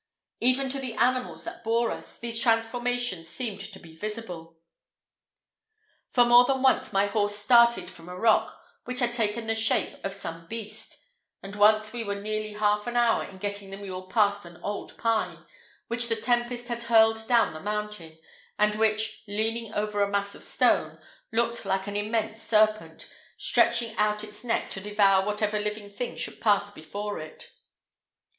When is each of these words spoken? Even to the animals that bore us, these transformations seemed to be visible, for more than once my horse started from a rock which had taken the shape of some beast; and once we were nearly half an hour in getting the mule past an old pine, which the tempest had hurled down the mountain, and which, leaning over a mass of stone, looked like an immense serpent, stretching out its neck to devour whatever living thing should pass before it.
Even 0.39 0.67
to 0.69 0.79
the 0.79 0.95
animals 0.95 1.43
that 1.43 1.63
bore 1.63 1.91
us, 1.91 2.17
these 2.17 2.39
transformations 2.39 3.27
seemed 3.29 3.61
to 3.71 3.77
be 3.77 3.95
visible, 3.95 4.57
for 6.09 6.25
more 6.25 6.43
than 6.43 6.63
once 6.63 6.91
my 6.91 7.05
horse 7.05 7.35
started 7.35 7.87
from 7.87 8.09
a 8.09 8.17
rock 8.17 8.59
which 8.85 8.99
had 8.99 9.13
taken 9.13 9.45
the 9.45 9.53
shape 9.53 10.03
of 10.03 10.11
some 10.11 10.47
beast; 10.47 10.97
and 11.43 11.55
once 11.55 11.93
we 11.93 12.03
were 12.03 12.15
nearly 12.19 12.53
half 12.53 12.87
an 12.87 12.95
hour 12.97 13.23
in 13.23 13.37
getting 13.37 13.69
the 13.69 13.77
mule 13.77 14.07
past 14.07 14.43
an 14.43 14.57
old 14.63 14.97
pine, 14.97 15.45
which 15.87 16.07
the 16.07 16.15
tempest 16.15 16.67
had 16.67 16.81
hurled 16.81 17.27
down 17.27 17.53
the 17.53 17.59
mountain, 17.59 18.17
and 18.57 18.73
which, 18.73 19.23
leaning 19.27 19.71
over 19.75 20.01
a 20.01 20.09
mass 20.09 20.33
of 20.33 20.43
stone, 20.43 20.97
looked 21.31 21.63
like 21.63 21.85
an 21.85 21.95
immense 21.95 22.41
serpent, 22.41 23.07
stretching 23.37 23.95
out 23.97 24.23
its 24.23 24.43
neck 24.43 24.67
to 24.67 24.79
devour 24.81 25.23
whatever 25.23 25.59
living 25.59 25.91
thing 25.91 26.15
should 26.17 26.41
pass 26.41 26.71
before 26.71 27.19
it. 27.19 27.51